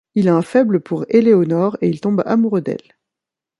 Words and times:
Il 0.15 0.29
a 0.29 0.35
un 0.35 0.41
faible 0.41 0.79
pour 0.79 1.05
Éléonore 1.09 1.77
et 1.81 1.87
il 1.87 2.01
tombe 2.01 2.23
amoureux 2.25 2.61
d’elle. 2.61 2.97